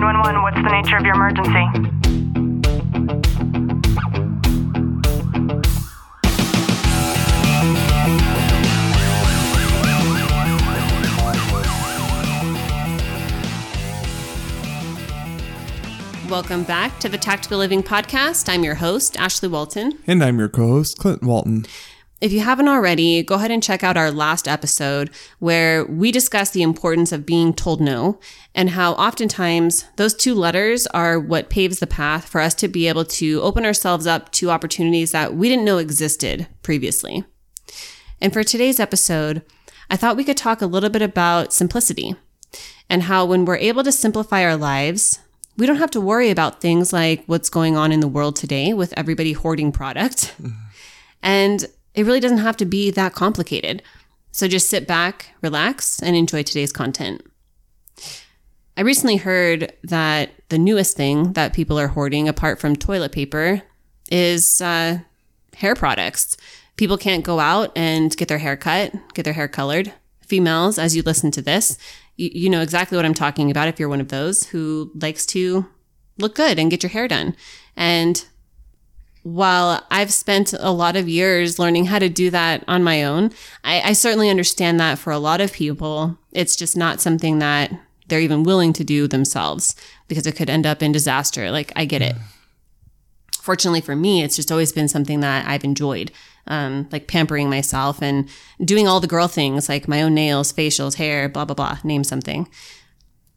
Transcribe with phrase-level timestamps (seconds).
[0.00, 1.50] 911, what's the nature of your emergency?
[16.30, 18.48] Welcome back to the Tactical Living Podcast.
[18.48, 19.98] I'm your host, Ashley Walton.
[20.06, 21.66] And I'm your co host, Clinton Walton.
[22.20, 25.08] If you haven't already, go ahead and check out our last episode
[25.38, 28.20] where we discuss the importance of being told no
[28.54, 32.88] and how oftentimes those two letters are what paves the path for us to be
[32.88, 37.24] able to open ourselves up to opportunities that we didn't know existed previously.
[38.20, 39.40] And for today's episode,
[39.88, 42.16] I thought we could talk a little bit about simplicity
[42.90, 45.20] and how when we're able to simplify our lives,
[45.56, 48.74] we don't have to worry about things like what's going on in the world today
[48.74, 50.34] with everybody hoarding product.
[50.42, 50.54] Mm.
[51.22, 51.66] And
[52.00, 53.82] it really doesn't have to be that complicated.
[54.32, 57.22] So just sit back, relax, and enjoy today's content.
[58.74, 63.60] I recently heard that the newest thing that people are hoarding, apart from toilet paper,
[64.10, 65.00] is uh,
[65.56, 66.38] hair products.
[66.76, 69.92] People can't go out and get their hair cut, get their hair colored.
[70.22, 71.76] Females, as you listen to this,
[72.16, 75.26] you, you know exactly what I'm talking about if you're one of those who likes
[75.26, 75.66] to
[76.16, 77.36] look good and get your hair done.
[77.76, 78.24] And
[79.22, 83.32] while I've spent a lot of years learning how to do that on my own,
[83.64, 87.70] I, I, certainly understand that for a lot of people, it's just not something that
[88.08, 89.76] they're even willing to do themselves
[90.08, 91.50] because it could end up in disaster.
[91.50, 92.16] Like, I get it.
[93.40, 96.12] Fortunately for me, it's just always been something that I've enjoyed,
[96.46, 98.28] um, like pampering myself and
[98.64, 102.04] doing all the girl things like my own nails, facials, hair, blah, blah, blah, name
[102.04, 102.48] something.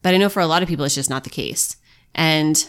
[0.01, 1.77] But I know for a lot of people, it's just not the case.
[2.15, 2.67] And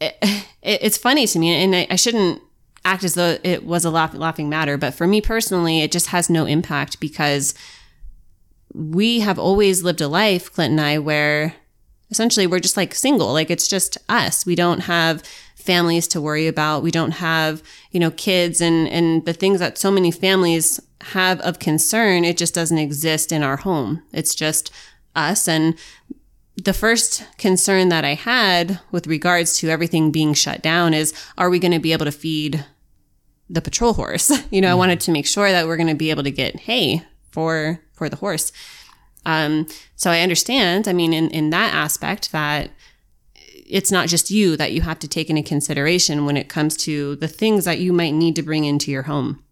[0.00, 0.46] it, it,
[0.82, 2.42] it's funny to me, and I, I, shouldn't
[2.84, 6.08] act as though it was a laugh, laughing matter, but for me personally, it just
[6.08, 7.54] has no impact because
[8.74, 11.54] we have always lived a life, Clint and I, where
[12.10, 13.32] essentially we're just like single.
[13.32, 14.44] Like it's just us.
[14.44, 15.22] We don't have
[15.56, 16.82] families to worry about.
[16.82, 21.40] We don't have, you know, kids and, and the things that so many families have
[21.40, 22.24] of concern.
[22.24, 24.02] It just doesn't exist in our home.
[24.12, 24.70] It's just
[25.16, 25.48] us.
[25.48, 25.76] And
[26.56, 31.50] the first concern that I had with regards to everything being shut down is are
[31.50, 32.64] we going to be able to feed
[33.48, 34.30] the patrol horse?
[34.50, 34.72] You know, mm-hmm.
[34.72, 37.80] I wanted to make sure that we're going to be able to get hay for
[37.92, 38.52] for the horse.
[39.26, 39.66] Um,
[39.96, 42.70] so I understand, I mean, in, in that aspect that
[43.66, 47.16] it's not just you that you have to take into consideration when it comes to
[47.16, 49.42] the things that you might need to bring into your home.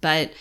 [0.00, 0.32] But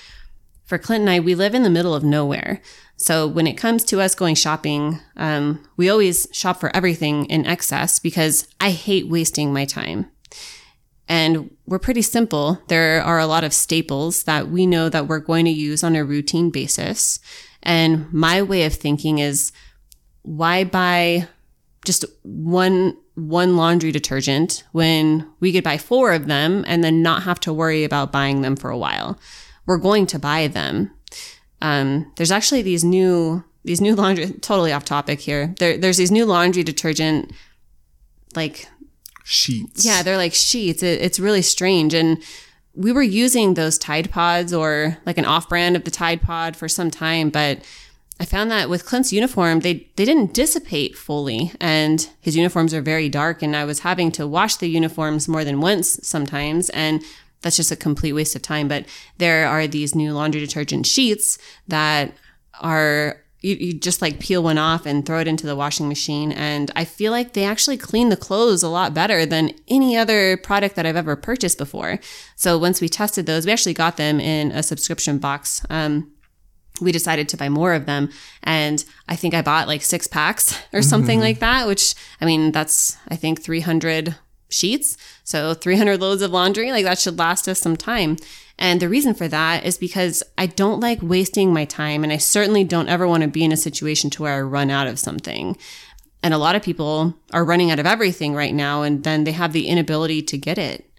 [0.65, 2.61] for Clint and I, we live in the middle of nowhere.
[2.97, 7.45] So when it comes to us going shopping, um, we always shop for everything in
[7.45, 10.09] excess because I hate wasting my time.
[11.07, 12.61] And we're pretty simple.
[12.67, 15.95] There are a lot of staples that we know that we're going to use on
[15.95, 17.19] a routine basis.
[17.61, 19.51] And my way of thinking is
[20.23, 21.27] why buy
[21.85, 27.23] just one one laundry detergent when we could buy four of them and then not
[27.23, 29.17] have to worry about buying them for a while.
[29.65, 30.91] We're going to buy them.
[31.61, 35.55] Um, there's actually these new these new laundry totally off topic here.
[35.59, 37.31] There, there's these new laundry detergent
[38.35, 38.67] like
[39.23, 39.83] sheets.
[39.83, 40.83] Yeah, they're like sheets.
[40.83, 42.21] It, it's really strange and
[42.75, 46.55] we were using those Tide Pods or like an off brand of the Tide Pod
[46.55, 47.63] for some time, but
[48.19, 52.81] I found that with Clint's uniform, they they didn't dissipate fully, and his uniforms are
[52.81, 53.41] very dark.
[53.41, 57.03] And I was having to wash the uniforms more than once sometimes, and
[57.45, 58.67] that's just a complete waste of time.
[58.67, 58.87] But
[59.19, 62.11] there are these new laundry detergent sheets that
[62.59, 66.31] are you, you, just like peel one off and throw it into the washing machine.
[66.31, 70.37] And I feel like they actually clean the clothes a lot better than any other
[70.37, 71.99] product that I've ever purchased before.
[72.35, 75.63] So once we tested those, we actually got them in a subscription box.
[75.69, 76.11] Um,
[76.81, 78.09] we decided to buy more of them.
[78.41, 81.25] And I think I bought like six packs or something mm-hmm.
[81.25, 84.15] like that, which I mean, that's, I think 300
[84.49, 84.97] sheets.
[85.23, 88.17] So 300 loads of laundry, like that should last us some time.
[88.57, 92.17] And the reason for that is because I don't like wasting my time and I
[92.17, 94.99] certainly don't ever want to be in a situation to where I run out of
[94.99, 95.57] something.
[96.23, 99.33] And a lot of people are running out of everything right now and then they
[99.33, 100.89] have the inability to get it.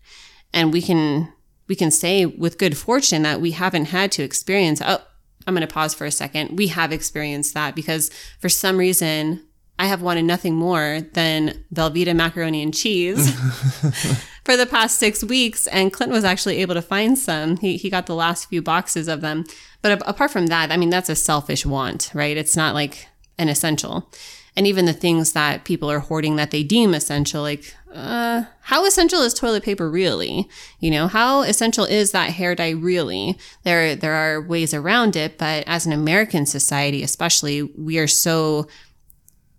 [0.52, 1.32] And we can
[1.68, 5.02] we can say with good fortune that we haven't had to experience oh
[5.46, 6.58] I'm going to pause for a second.
[6.58, 8.10] We have experienced that because
[8.40, 9.44] for some reason
[9.78, 13.30] I have wanted nothing more than Velveeta macaroni and cheese
[14.44, 15.66] for the past six weeks.
[15.66, 17.58] And Clint was actually able to find some.
[17.58, 19.44] He, he got the last few boxes of them.
[19.82, 22.36] But apart from that, I mean, that's a selfish want, right?
[22.36, 23.08] It's not like
[23.38, 24.10] an essential.
[24.56, 28.86] And even the things that people are hoarding that they deem essential, like, uh, how
[28.86, 30.48] essential is toilet paper really?
[30.80, 33.38] You know, how essential is that hair dye really?
[33.64, 38.66] There, there are ways around it, but as an American society, especially, we are so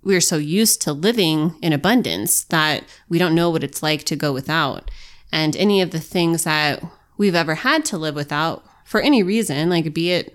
[0.08, 4.16] we're so used to living in abundance that we don't know what it's like to
[4.16, 4.90] go without.
[5.34, 6.82] And any of the things that
[7.18, 10.34] we've ever had to live without for any reason, like be it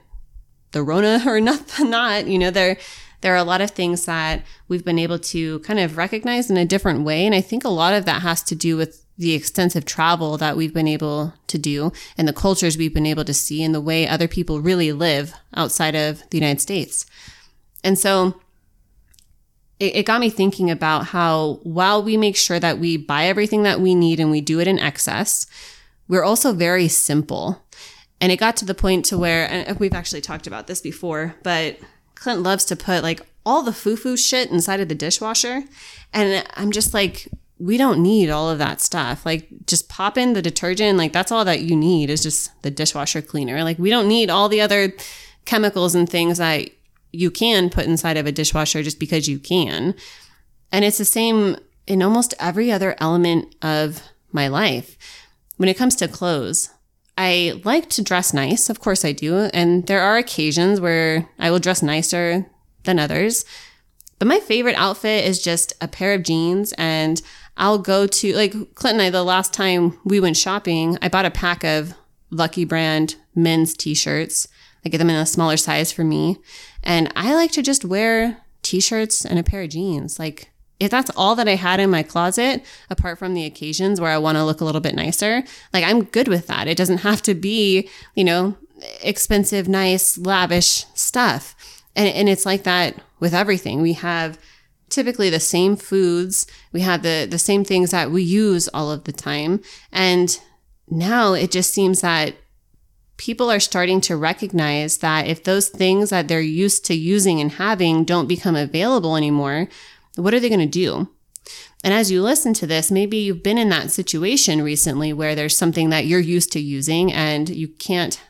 [0.73, 2.77] the Rona or not, not, you know, there,
[3.23, 6.59] there are a lot of things that we've been able to kind of recognize in
[6.59, 7.25] a different way.
[7.25, 10.57] And I think a lot of that has to do with the extensive travel that
[10.57, 13.81] we've been able to do and the cultures we've been able to see and the
[13.81, 17.07] way other people really live outside of the United States.
[17.83, 18.39] And so
[19.83, 23.65] it, it got me thinking about how while we make sure that we buy everything
[23.65, 25.45] that we need and we do it in excess,
[26.07, 27.67] we're also very simple.
[28.21, 31.35] And it got to the point to where, and we've actually talked about this before,
[31.43, 31.79] but
[32.15, 35.65] Clint loves to put like all the foo-foo shit inside of the dishwasher.
[36.13, 37.27] And I'm just like,
[37.59, 39.27] we don't need all of that stuff.
[39.27, 40.97] Like just pop in the detergent.
[40.97, 43.65] Like that's all that you need is just the dishwasher cleaner.
[43.65, 44.93] Like we don't need all the other
[45.45, 46.71] chemicals and things that
[47.13, 49.95] you can put inside of a dishwasher just because you can.
[50.71, 51.57] And it's the same
[51.87, 54.97] in almost every other element of my life.
[55.57, 56.71] When it comes to clothes,
[57.19, 58.71] I like to dress nice.
[58.71, 59.51] Of course I do.
[59.53, 62.47] And there are occasions where I will dress nicer
[62.85, 63.45] than others.
[64.19, 67.21] But my favorite outfit is just a pair of jeans and
[67.57, 71.27] I'll go to like Clint and I the last time we went shopping, I bought
[71.27, 71.95] a pack of
[72.31, 74.49] Lucky Brand men's t-shirts.
[74.85, 76.39] I get them in a smaller size for me.
[76.83, 80.19] And I like to just wear t-shirts and a pair of jeans.
[80.19, 80.51] Like
[80.81, 84.19] if that's all that I had in my closet, apart from the occasions where I
[84.19, 86.67] want to look a little bit nicer, like I'm good with that.
[86.67, 88.57] It doesn't have to be, you know,
[89.01, 91.55] expensive, nice, lavish stuff.
[91.95, 93.81] And, and it's like that with everything.
[93.81, 94.39] We have
[94.89, 96.47] typically the same foods.
[96.73, 99.61] We have the, the same things that we use all of the time.
[99.93, 100.39] And
[100.89, 102.35] now it just seems that
[103.23, 107.53] people are starting to recognize that if those things that they're used to using and
[107.53, 109.69] having don't become available anymore,
[110.17, 111.09] what are they going to do?
[111.85, 115.57] And as you listen to this, maybe you've been in that situation recently where there's
[115.57, 118.21] something that you're used to using and you can't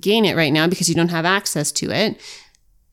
[0.00, 2.20] gain it right now because you don't have access to it.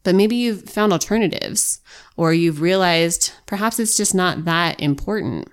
[0.04, 1.82] But maybe you've found alternatives
[2.16, 5.48] or you've realized perhaps it's just not that important.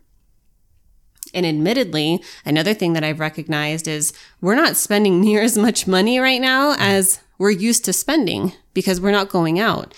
[1.33, 6.19] And admittedly, another thing that I've recognized is we're not spending near as much money
[6.19, 9.95] right now as we're used to spending because we're not going out.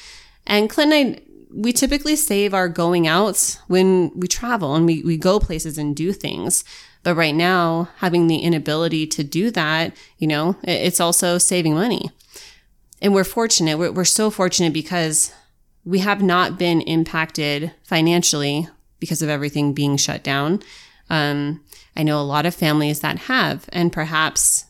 [0.47, 1.23] And Clint and I
[1.55, 5.95] we typically save our going outs when we travel and we, we go places and
[5.95, 6.65] do things.
[7.03, 12.11] But right now, having the inability to do that, you know, it's also saving money.
[13.01, 13.77] And we're fortunate.
[13.77, 15.33] We're, we're so fortunate because
[15.85, 18.69] we have not been impacted financially
[19.01, 20.63] because of everything being shut down.
[21.13, 21.61] Um,
[21.95, 24.65] I know a lot of families that have, and perhaps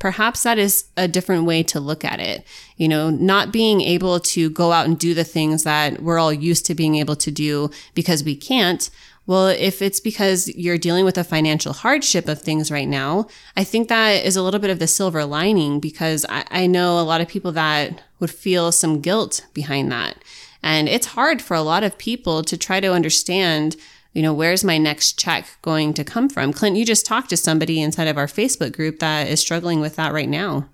[0.00, 2.44] perhaps that is a different way to look at it.
[2.76, 6.32] You know, not being able to go out and do the things that we're all
[6.32, 8.90] used to being able to do because we can't.
[9.26, 13.64] Well, if it's because you're dealing with a financial hardship of things right now, I
[13.64, 17.08] think that is a little bit of the silver lining because I, I know a
[17.08, 20.18] lot of people that would feel some guilt behind that.
[20.62, 23.76] And it's hard for a lot of people to try to understand
[24.14, 26.52] you know, where's my next check going to come from?
[26.52, 29.96] Clint, you just talked to somebody inside of our Facebook group that is struggling with
[29.96, 30.68] that right now.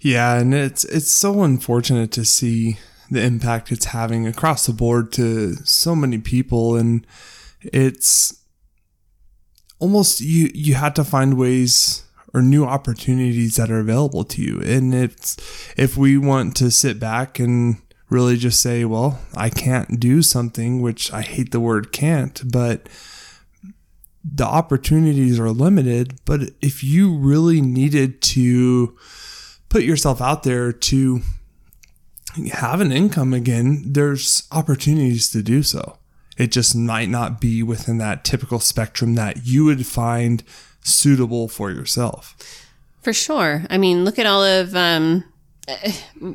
[0.00, 2.76] Yeah, and it's it's so unfortunate to see
[3.10, 7.06] the impact it's having across the board to so many people and
[7.60, 8.42] it's
[9.78, 14.60] almost you you had to find ways or new opportunities that are available to you
[14.62, 15.36] and it's
[15.76, 17.76] if we want to sit back and
[18.12, 22.88] really just say, well, I can't do something, which I hate the word can't, but
[24.24, 26.20] the opportunities are limited.
[26.24, 28.96] But if you really needed to
[29.68, 31.20] put yourself out there to
[32.52, 35.98] have an income again, there's opportunities to do so.
[36.36, 40.42] It just might not be within that typical spectrum that you would find
[40.82, 42.36] suitable for yourself.
[43.02, 43.64] For sure.
[43.68, 45.24] I mean, look at all of um,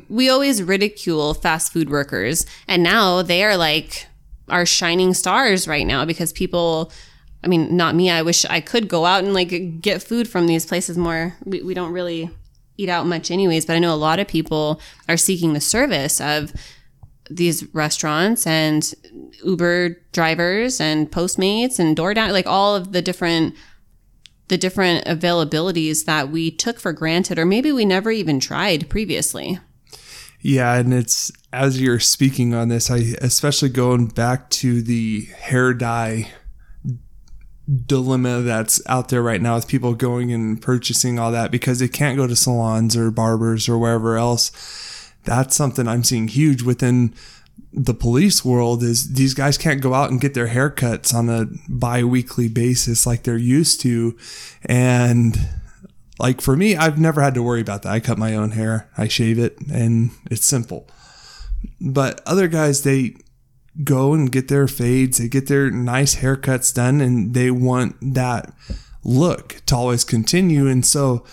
[0.08, 4.06] we always ridicule fast food workers, and now they are like
[4.48, 6.92] our shining stars right now because people.
[7.44, 8.10] I mean, not me.
[8.10, 11.36] I wish I could go out and like get food from these places more.
[11.44, 12.30] We, we don't really
[12.76, 16.20] eat out much, anyways, but I know a lot of people are seeking the service
[16.20, 16.52] of
[17.30, 18.92] these restaurants and
[19.44, 23.54] Uber drivers and Postmates and DoorDash, like all of the different
[24.48, 29.58] the different availabilities that we took for granted or maybe we never even tried previously.
[30.40, 35.74] Yeah, and it's as you're speaking on this, I especially going back to the hair
[35.74, 36.30] dye
[37.86, 41.88] dilemma that's out there right now with people going and purchasing all that because they
[41.88, 45.12] can't go to salons or barbers or wherever else.
[45.24, 47.14] That's something I'm seeing huge within
[47.72, 51.46] the police world is these guys can't go out and get their haircuts on a
[51.68, 54.16] bi-weekly basis like they're used to.
[54.64, 55.38] And
[56.18, 57.92] like for me i've never had to worry about that.
[57.92, 60.88] I cut my own hair i shave it and it's simple.
[61.80, 63.16] But other guys they
[63.84, 68.52] go and get their fades they get their nice haircuts done and they want that
[69.04, 70.66] look to always continue.
[70.66, 71.24] And so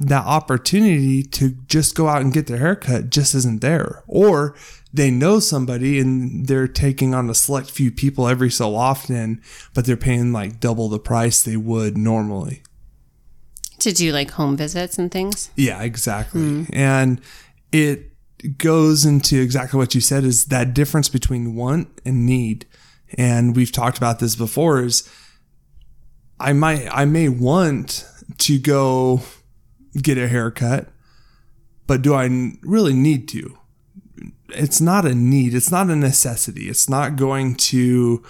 [0.00, 4.54] that opportunity to just go out and get their haircut just isn't there or
[4.94, 9.42] they know somebody and they're taking on a select few people every so often,
[9.74, 12.62] but they're paying like double the price they would normally.
[13.80, 15.50] To do like home visits and things?
[15.56, 16.40] Yeah, exactly.
[16.40, 16.70] Mm.
[16.72, 17.20] And
[17.72, 18.12] it
[18.56, 22.66] goes into exactly what you said is that difference between want and need.
[23.16, 25.08] And we've talked about this before is
[26.40, 28.06] I might I may want
[28.38, 29.22] to go
[30.02, 30.88] get a haircut,
[31.86, 33.58] but do I really need to?
[34.50, 36.68] it's not a need, it's not a necessity.
[36.68, 38.22] It's not going to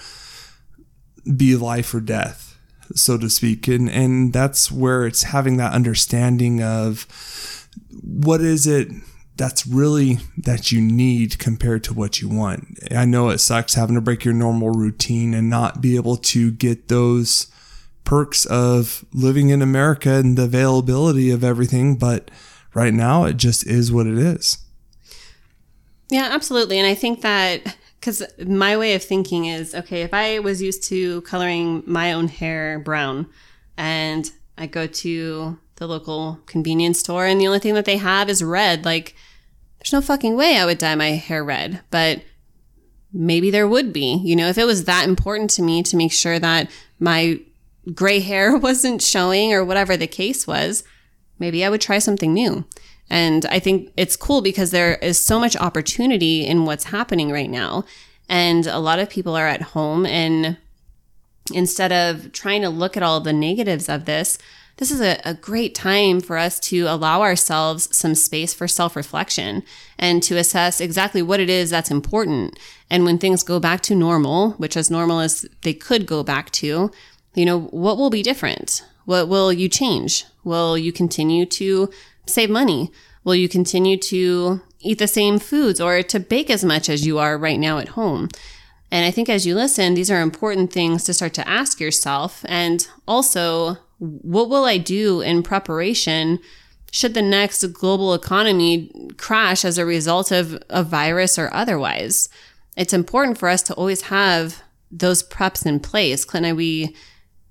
[1.36, 2.58] be life or death,
[2.94, 3.68] so to speak.
[3.68, 7.06] And and that's where it's having that understanding of
[8.02, 8.88] what is it
[9.36, 12.78] that's really that you need compared to what you want.
[12.90, 16.50] I know it sucks having to break your normal routine and not be able to
[16.50, 17.46] get those
[18.08, 22.30] perks of living in America and the availability of everything, but
[22.72, 24.56] right now it just is what it is.
[26.08, 26.78] Yeah, absolutely.
[26.78, 30.84] And I think that because my way of thinking is okay, if I was used
[30.84, 33.26] to coloring my own hair brown
[33.76, 38.30] and I go to the local convenience store and the only thing that they have
[38.30, 39.16] is red, like
[39.80, 41.82] there's no fucking way I would dye my hair red.
[41.90, 42.22] But
[43.12, 46.12] maybe there would be, you know, if it was that important to me to make
[46.12, 47.40] sure that my
[47.94, 50.84] gray hair wasn't showing or whatever the case was,
[51.38, 52.64] maybe I would try something new.
[53.10, 57.48] And I think it's cool because there is so much opportunity in what's happening right
[57.48, 57.84] now.
[58.28, 60.58] And a lot of people are at home and
[61.54, 64.38] instead of trying to look at all the negatives of this,
[64.78, 68.94] this is a, a, great time for us to allow ourselves some space for self
[68.94, 69.64] reflection
[69.98, 72.56] and to assess exactly what it is that's important.
[72.88, 76.52] And when things go back to normal, which as normal as they could go back
[76.52, 76.92] to,
[77.34, 78.84] you know, what will be different?
[79.04, 80.24] What will you change?
[80.44, 81.90] Will you continue to
[82.26, 82.90] save money?
[83.24, 87.18] Will you continue to eat the same foods or to bake as much as you
[87.18, 88.28] are right now at home?
[88.90, 92.44] And I think as you listen, these are important things to start to ask yourself.
[92.48, 96.38] And also, what will I do in preparation
[96.90, 102.28] should the next global economy crash as a result of a virus or otherwise?
[102.76, 106.24] It's important for us to always have those preps in place.
[106.24, 106.96] Clint and I, we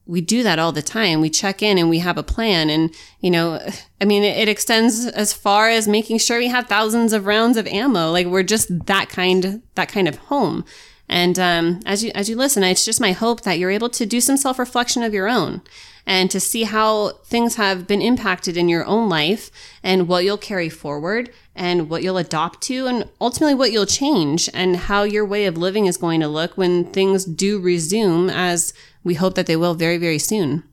[0.07, 1.21] we do that all the time.
[1.21, 2.69] We check in and we have a plan.
[2.69, 3.59] And, you know,
[4.01, 7.67] I mean, it, extends as far as making sure we have thousands of rounds of
[7.67, 8.11] ammo.
[8.11, 10.63] Like we're just that kind, that kind of home.
[11.09, 14.05] And, um, as you, as you listen, it's just my hope that you're able to
[14.05, 15.61] do some self reflection of your own
[16.07, 19.51] and to see how things have been impacted in your own life
[19.83, 24.49] and what you'll carry forward and what you'll adopt to and ultimately what you'll change
[24.53, 28.73] and how your way of living is going to look when things do resume as
[29.07, 30.63] we hope that they will very, very soon.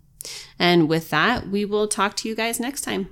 [0.58, 3.08] And with that, we will talk to you guys next time.